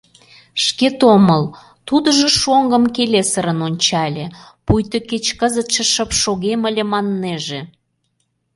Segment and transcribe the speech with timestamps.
[0.63, 1.43] —Шкет омыл,—
[1.87, 4.25] тудыжо шоҥгым келесырын ончале,
[4.65, 7.61] пуйто кеч кызытше шып шогем ыле маннеже.